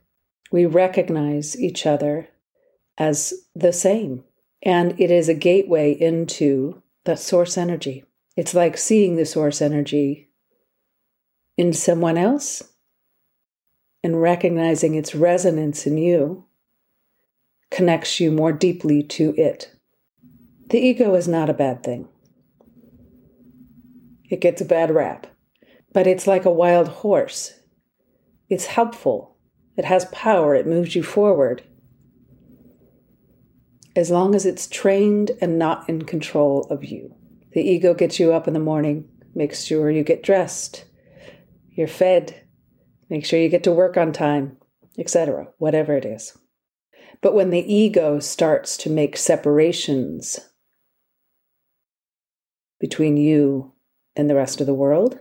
We 0.51 0.65
recognize 0.65 1.59
each 1.59 1.85
other 1.85 2.29
as 2.97 3.33
the 3.55 3.73
same. 3.73 4.23
And 4.63 4.99
it 4.99 5.11
is 5.11 5.29
a 5.29 5.33
gateway 5.33 5.91
into 5.91 6.81
that 7.05 7.19
source 7.19 7.57
energy. 7.57 8.03
It's 8.35 8.53
like 8.53 8.77
seeing 8.77 9.15
the 9.15 9.25
source 9.25 9.61
energy 9.61 10.29
in 11.57 11.73
someone 11.73 12.17
else 12.17 12.63
and 14.03 14.21
recognizing 14.21 14.95
its 14.95 15.15
resonance 15.15 15.85
in 15.85 15.97
you 15.97 16.45
connects 17.69 18.19
you 18.19 18.31
more 18.31 18.51
deeply 18.51 19.03
to 19.03 19.33
it. 19.37 19.73
The 20.67 20.79
ego 20.79 21.13
is 21.15 21.27
not 21.27 21.49
a 21.49 21.53
bad 21.53 21.83
thing. 21.83 22.07
It 24.31 24.39
gets 24.39 24.61
a 24.61 24.65
bad 24.65 24.91
rap, 24.91 25.27
but 25.91 26.07
it's 26.07 26.25
like 26.25 26.45
a 26.45 26.51
wild 26.51 26.87
horse. 26.87 27.59
It's 28.49 28.65
helpful. 28.65 29.35
It 29.75 29.83
has 29.83 30.05
power. 30.05 30.55
It 30.55 30.65
moves 30.65 30.95
you 30.95 31.03
forward. 31.03 31.63
As 33.93 34.09
long 34.09 34.33
as 34.33 34.45
it's 34.45 34.67
trained 34.67 35.31
and 35.41 35.59
not 35.59 35.87
in 35.89 36.03
control 36.03 36.61
of 36.69 36.85
you. 36.85 37.13
The 37.51 37.61
ego 37.61 37.93
gets 37.93 38.21
you 38.21 38.31
up 38.31 38.47
in 38.47 38.53
the 38.53 38.61
morning, 38.61 39.09
makes 39.35 39.65
sure 39.65 39.91
you 39.91 40.03
get 40.03 40.23
dressed, 40.23 40.85
you're 41.71 41.89
fed, 41.89 42.41
make 43.09 43.25
sure 43.25 43.37
you 43.37 43.49
get 43.49 43.65
to 43.65 43.73
work 43.73 43.97
on 43.97 44.13
time, 44.13 44.55
etc., 44.97 45.49
whatever 45.57 45.97
it 45.97 46.05
is. 46.05 46.37
But 47.19 47.35
when 47.35 47.49
the 47.49 47.73
ego 47.73 48.19
starts 48.19 48.77
to 48.77 48.89
make 48.89 49.17
separations 49.17 50.39
between 52.79 53.17
you 53.17 53.70
and 54.15 54.29
the 54.29 54.35
rest 54.35 54.59
of 54.61 54.67
the 54.67 54.73
world, 54.73 55.19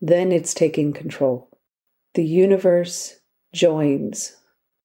then 0.00 0.32
it's 0.32 0.54
taking 0.54 0.92
control. 0.92 1.48
The 2.14 2.24
universe 2.24 3.20
joins, 3.54 4.36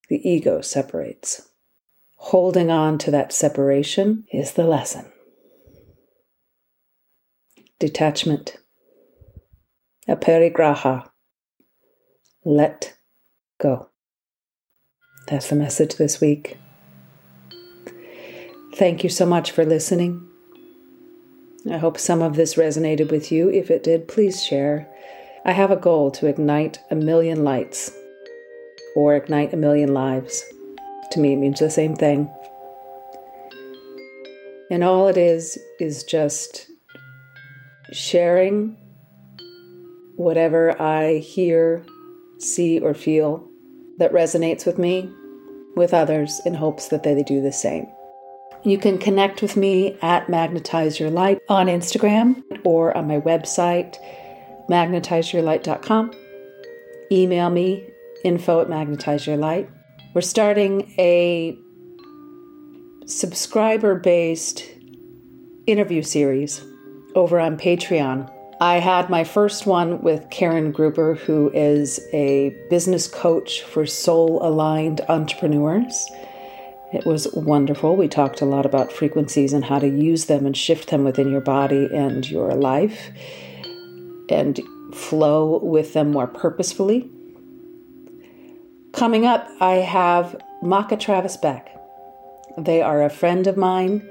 the 0.09 0.27
ego 0.27 0.61
separates. 0.61 1.49
Holding 2.17 2.71
on 2.71 2.97
to 2.99 3.11
that 3.11 3.33
separation 3.33 4.25
is 4.31 4.53
the 4.53 4.63
lesson. 4.63 5.11
Detachment. 7.79 8.57
Aparigraha. 10.07 11.09
Let 12.43 12.95
go. 13.59 13.89
That's 15.27 15.49
the 15.49 15.55
message 15.55 15.95
this 15.95 16.21
week. 16.21 16.57
Thank 18.75 19.03
you 19.03 19.09
so 19.09 19.25
much 19.25 19.51
for 19.51 19.65
listening. 19.65 20.26
I 21.71 21.77
hope 21.77 21.97
some 21.97 22.21
of 22.21 22.35
this 22.35 22.55
resonated 22.55 23.11
with 23.11 23.31
you. 23.31 23.49
If 23.49 23.69
it 23.69 23.83
did, 23.83 24.07
please 24.07 24.43
share. 24.43 24.87
I 25.43 25.51
have 25.51 25.71
a 25.71 25.75
goal 25.75 26.11
to 26.11 26.27
ignite 26.27 26.79
a 26.89 26.95
million 26.95 27.43
lights 27.43 27.91
or 28.95 29.15
ignite 29.15 29.53
a 29.53 29.57
million 29.57 29.93
lives. 29.93 30.43
To 31.11 31.19
me, 31.19 31.33
it 31.33 31.37
means 31.37 31.59
the 31.59 31.69
same 31.69 31.95
thing. 31.95 32.29
And 34.69 34.83
all 34.83 35.07
it 35.07 35.17
is, 35.17 35.57
is 35.79 36.03
just 36.03 36.69
sharing 37.91 38.75
whatever 40.15 40.79
I 40.81 41.17
hear, 41.17 41.85
see, 42.37 42.79
or 42.79 42.93
feel 42.93 43.47
that 43.97 44.11
resonates 44.11 44.65
with 44.65 44.77
me 44.77 45.09
with 45.75 45.93
others 45.93 46.41
in 46.45 46.53
hopes 46.53 46.87
that 46.89 47.03
they 47.03 47.21
do 47.23 47.41
the 47.41 47.51
same. 47.51 47.87
You 48.63 48.77
can 48.77 48.97
connect 48.97 49.41
with 49.41 49.55
me 49.55 49.97
at 50.01 50.29
Magnetize 50.29 50.99
Your 50.99 51.09
Light 51.09 51.39
on 51.47 51.67
Instagram 51.67 52.43
or 52.63 52.95
on 52.97 53.07
my 53.07 53.19
website, 53.19 53.95
magnetizeyourlight.com. 54.69 56.11
Email 57.11 57.49
me, 57.49 57.87
info 58.23 58.61
at 58.61 58.67
magnetizeyourlight. 58.67 59.69
We're 60.13 60.21
starting 60.21 60.93
a 60.97 61.57
subscriber 63.05 63.95
based 63.95 64.65
interview 65.65 66.01
series 66.01 66.63
over 67.15 67.39
on 67.39 67.57
Patreon. 67.57 68.31
I 68.59 68.79
had 68.79 69.09
my 69.09 69.23
first 69.23 69.67
one 69.67 70.01
with 70.01 70.29
Karen 70.31 70.71
Gruber, 70.71 71.13
who 71.13 71.51
is 71.53 71.99
a 72.11 72.49
business 72.69 73.07
coach 73.07 73.61
for 73.61 73.85
soul 73.85 74.39
aligned 74.41 75.01
entrepreneurs 75.07 76.09
It 76.93 77.05
was 77.05 77.27
wonderful. 77.33 77.97
We 77.97 78.07
talked 78.07 78.39
a 78.39 78.45
lot 78.45 78.65
about 78.65 78.93
frequencies 78.93 79.51
and 79.51 79.65
how 79.65 79.79
to 79.79 79.87
use 79.87 80.25
them 80.25 80.45
and 80.45 80.55
shift 80.55 80.89
them 80.89 81.03
within 81.03 81.29
your 81.29 81.41
body 81.41 81.89
and 81.93 82.29
your 82.29 82.53
life 82.53 83.11
and 84.29 84.59
flow 84.93 85.59
with 85.59 85.93
them 85.93 86.11
more 86.11 86.27
purposefully. 86.27 87.09
Coming 88.93 89.25
up, 89.25 89.49
I 89.59 89.75
have 89.75 90.41
Maka 90.61 90.95
Travis 90.95 91.35
Beck. 91.35 91.69
They 92.57 92.81
are 92.81 93.03
a 93.03 93.09
friend 93.09 93.47
of 93.47 93.57
mine. 93.57 94.07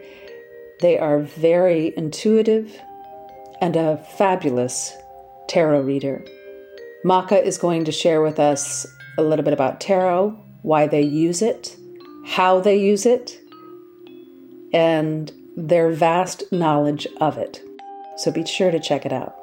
They 0.80 0.98
are 0.98 1.20
very 1.20 1.94
intuitive 1.96 2.78
and 3.62 3.74
a 3.74 3.96
fabulous 4.18 4.94
tarot 5.48 5.80
reader. 5.80 6.22
Maka 7.04 7.42
is 7.42 7.56
going 7.56 7.86
to 7.86 7.92
share 7.92 8.20
with 8.20 8.38
us 8.38 8.86
a 9.16 9.22
little 9.22 9.44
bit 9.44 9.54
about 9.54 9.80
tarot, 9.80 10.38
why 10.62 10.86
they 10.86 11.00
use 11.00 11.40
it, 11.40 11.76
how 12.26 12.60
they 12.60 12.76
use 12.76 13.06
it, 13.06 13.40
and 14.72 15.32
their 15.56 15.90
vast 15.90 16.42
knowledge 16.52 17.06
of 17.20 17.38
it. 17.38 17.62
So 18.18 18.30
be 18.30 18.44
sure 18.44 18.70
to 18.70 18.80
check 18.80 19.06
it 19.06 19.12
out. 19.12 19.34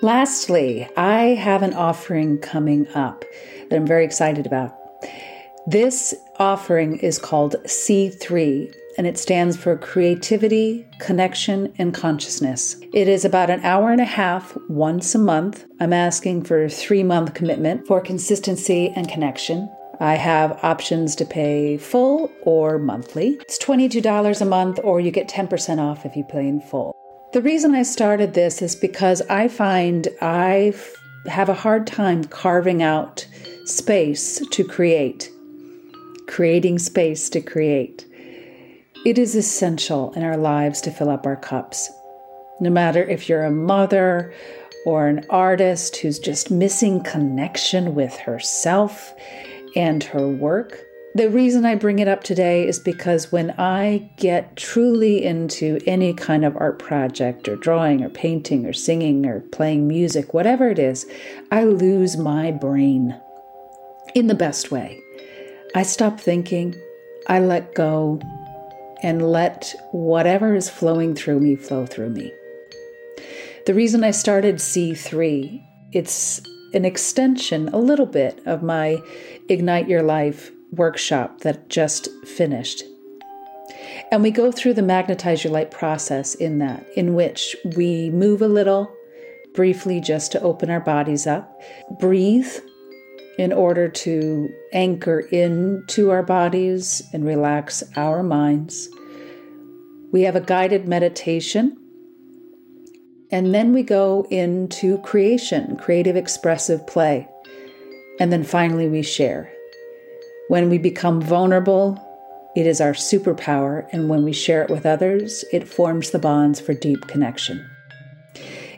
Lastly, 0.00 0.88
I 0.96 1.34
have 1.34 1.62
an 1.62 1.74
offering 1.74 2.38
coming 2.38 2.86
up 2.94 3.24
that 3.68 3.76
I'm 3.76 3.86
very 3.86 4.04
excited 4.04 4.46
about. 4.46 4.76
This 5.66 6.14
offering 6.38 6.98
is 6.98 7.18
called 7.18 7.56
C3, 7.64 8.72
and 8.96 9.06
it 9.06 9.18
stands 9.18 9.56
for 9.56 9.76
Creativity, 9.76 10.86
Connection, 10.98 11.74
and 11.78 11.92
Consciousness. 11.92 12.76
It 12.94 13.06
is 13.08 13.24
about 13.24 13.50
an 13.50 13.64
hour 13.64 13.90
and 13.90 14.00
a 14.00 14.04
half 14.04 14.56
once 14.68 15.14
a 15.14 15.18
month. 15.18 15.66
I'm 15.78 15.92
asking 15.92 16.44
for 16.44 16.64
a 16.64 16.70
three 16.70 17.02
month 17.02 17.34
commitment 17.34 17.86
for 17.86 18.00
consistency 18.00 18.92
and 18.96 19.08
connection. 19.08 19.68
I 20.00 20.14
have 20.14 20.62
options 20.62 21.16
to 21.16 21.24
pay 21.24 21.76
full 21.76 22.30
or 22.42 22.78
monthly. 22.78 23.38
It's 23.40 23.58
$22 23.58 24.40
a 24.40 24.44
month, 24.44 24.78
or 24.82 25.00
you 25.00 25.10
get 25.10 25.28
10% 25.28 25.78
off 25.78 26.06
if 26.06 26.16
you 26.16 26.24
pay 26.24 26.46
in 26.46 26.60
full. 26.60 26.94
The 27.32 27.42
reason 27.42 27.74
I 27.74 27.82
started 27.82 28.34
this 28.34 28.62
is 28.62 28.76
because 28.76 29.22
I 29.22 29.48
find 29.48 30.08
I 30.22 30.72
have 31.26 31.48
a 31.48 31.54
hard 31.54 31.86
time 31.86 32.24
carving 32.24 32.82
out 32.82 33.26
space 33.64 34.40
to 34.50 34.64
create 34.64 35.30
creating 36.28 36.78
space 36.78 37.28
to 37.30 37.40
create. 37.40 38.06
It 39.04 39.18
is 39.18 39.34
essential 39.34 40.12
in 40.12 40.22
our 40.22 40.36
lives 40.36 40.80
to 40.82 40.90
fill 40.90 41.10
up 41.10 41.26
our 41.26 41.36
cups. 41.36 41.90
No 42.60 42.70
matter 42.70 43.02
if 43.02 43.28
you're 43.28 43.44
a 43.44 43.50
mother 43.50 44.32
or 44.84 45.08
an 45.08 45.24
artist 45.30 45.96
who's 45.96 46.18
just 46.18 46.50
missing 46.50 47.02
connection 47.02 47.94
with 47.94 48.14
herself 48.16 49.14
and 49.78 50.02
her 50.02 50.28
work. 50.28 50.84
The 51.14 51.30
reason 51.30 51.64
I 51.64 51.76
bring 51.76 52.00
it 52.00 52.08
up 52.08 52.22
today 52.22 52.66
is 52.66 52.78
because 52.78 53.32
when 53.32 53.52
I 53.52 54.10
get 54.16 54.56
truly 54.56 55.24
into 55.24 55.78
any 55.86 56.12
kind 56.12 56.44
of 56.44 56.56
art 56.56 56.78
project 56.78 57.48
or 57.48 57.56
drawing 57.56 58.04
or 58.04 58.10
painting 58.10 58.66
or 58.66 58.72
singing 58.74 59.24
or 59.24 59.40
playing 59.40 59.88
music, 59.88 60.34
whatever 60.34 60.68
it 60.68 60.78
is, 60.78 61.06
I 61.50 61.64
lose 61.64 62.16
my 62.16 62.50
brain 62.50 63.18
in 64.14 64.26
the 64.26 64.34
best 64.34 64.70
way. 64.70 65.00
I 65.74 65.82
stop 65.84 66.20
thinking, 66.20 66.74
I 67.28 67.38
let 67.38 67.74
go, 67.74 68.20
and 69.02 69.30
let 69.30 69.74
whatever 69.92 70.56
is 70.56 70.68
flowing 70.68 71.14
through 71.14 71.40
me 71.40 71.56
flow 71.56 71.86
through 71.86 72.10
me. 72.10 72.32
The 73.66 73.74
reason 73.74 74.02
I 74.02 74.10
started 74.10 74.56
C3, 74.56 75.62
it's 75.92 76.40
an 76.74 76.84
extension, 76.84 77.68
a 77.68 77.78
little 77.78 78.06
bit, 78.06 78.40
of 78.46 78.62
my 78.62 78.98
Ignite 79.48 79.88
Your 79.88 80.02
Life 80.02 80.50
workshop 80.72 81.40
that 81.40 81.68
just 81.68 82.08
finished. 82.26 82.82
And 84.10 84.22
we 84.22 84.30
go 84.30 84.52
through 84.52 84.74
the 84.74 84.82
Magnetize 84.82 85.44
Your 85.44 85.52
Light 85.52 85.70
process 85.70 86.34
in 86.34 86.58
that, 86.58 86.86
in 86.96 87.14
which 87.14 87.56
we 87.76 88.10
move 88.10 88.42
a 88.42 88.48
little, 88.48 88.92
briefly 89.54 90.00
just 90.00 90.32
to 90.32 90.40
open 90.42 90.70
our 90.70 90.80
bodies 90.80 91.26
up, 91.26 91.60
breathe 91.98 92.52
in 93.38 93.52
order 93.52 93.88
to 93.88 94.48
anchor 94.72 95.20
into 95.20 96.10
our 96.10 96.22
bodies 96.22 97.02
and 97.12 97.24
relax 97.24 97.82
our 97.96 98.22
minds. 98.22 98.88
We 100.10 100.22
have 100.22 100.36
a 100.36 100.40
guided 100.40 100.88
meditation. 100.88 101.76
And 103.30 103.54
then 103.54 103.74
we 103.74 103.82
go 103.82 104.26
into 104.30 104.98
creation, 104.98 105.76
creative 105.76 106.16
expressive 106.16 106.86
play. 106.86 107.28
And 108.20 108.32
then 108.32 108.42
finally, 108.42 108.88
we 108.88 109.02
share. 109.02 109.52
When 110.48 110.70
we 110.70 110.78
become 110.78 111.20
vulnerable, 111.20 112.02
it 112.56 112.66
is 112.66 112.80
our 112.80 112.92
superpower. 112.92 113.86
And 113.92 114.08
when 114.08 114.24
we 114.24 114.32
share 114.32 114.62
it 114.62 114.70
with 114.70 114.86
others, 114.86 115.44
it 115.52 115.68
forms 115.68 116.10
the 116.10 116.18
bonds 116.18 116.58
for 116.58 116.72
deep 116.72 117.06
connection. 117.06 117.68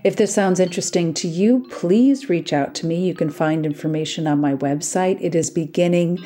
If 0.02 0.16
this 0.16 0.34
sounds 0.34 0.60
interesting 0.60 1.14
to 1.14 1.28
you, 1.28 1.66
please 1.70 2.28
reach 2.28 2.52
out 2.52 2.74
to 2.76 2.86
me. 2.86 3.06
You 3.06 3.14
can 3.14 3.30
find 3.30 3.64
information 3.64 4.26
on 4.26 4.40
my 4.40 4.54
website. 4.54 5.18
It 5.20 5.34
is 5.34 5.50
beginning 5.50 6.18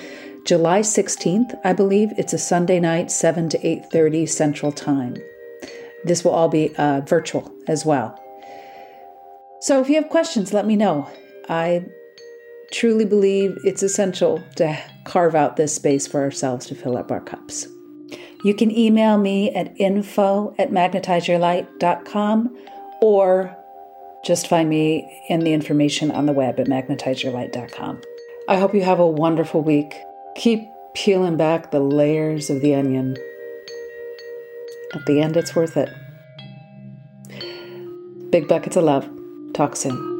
July 0.44 0.80
16th, 0.80 1.58
I 1.64 1.72
believe. 1.72 2.10
It's 2.16 2.32
a 2.32 2.38
Sunday 2.38 2.78
night, 2.78 3.10
7 3.10 3.48
to 3.50 3.58
8:30 3.66 4.26
Central 4.26 4.72
Time. 4.72 5.16
This 6.04 6.24
will 6.24 6.32
all 6.32 6.48
be 6.48 6.74
uh, 6.76 7.00
virtual 7.02 7.52
as 7.66 7.84
well. 7.84 8.20
So 9.60 9.80
if 9.80 9.88
you 9.88 9.94
have 9.96 10.08
questions, 10.10 10.52
let 10.52 10.66
me 10.66 10.76
know. 10.76 11.08
I 11.48 11.86
truly 12.72 13.04
believe 13.04 13.56
it's 13.64 13.82
essential 13.82 14.42
to 14.56 14.78
carve 15.04 15.34
out 15.34 15.56
this 15.56 15.74
space 15.74 16.06
for 16.06 16.20
ourselves 16.22 16.66
to 16.66 16.74
fill 16.74 16.96
up 16.96 17.10
our 17.10 17.20
cups. 17.20 17.66
You 18.44 18.54
can 18.54 18.70
email 18.70 19.16
me 19.16 19.54
at 19.54 19.72
info 19.80 20.54
at 20.58 20.70
magnetizeyourlight.com 20.70 22.56
or 23.00 23.56
just 24.24 24.48
find 24.48 24.68
me 24.68 25.22
in 25.28 25.40
the 25.40 25.52
information 25.52 26.10
on 26.10 26.26
the 26.26 26.32
web 26.32 26.60
at 26.60 26.66
magnetizeyourlight.com. 26.66 28.02
I 28.48 28.56
hope 28.56 28.74
you 28.74 28.82
have 28.82 29.00
a 29.00 29.06
wonderful 29.06 29.62
week. 29.62 29.94
Keep 30.36 30.68
peeling 30.94 31.36
back 31.36 31.70
the 31.70 31.80
layers 31.80 32.50
of 32.50 32.60
the 32.60 32.74
onion. 32.74 33.16
At 34.94 35.06
the 35.06 35.20
end, 35.20 35.36
it's 35.36 35.56
worth 35.56 35.76
it. 35.76 35.90
Big 38.30 38.46
buckets 38.48 38.76
of 38.76 38.84
love. 38.84 39.08
Talk 39.52 39.76
soon. 39.76 40.13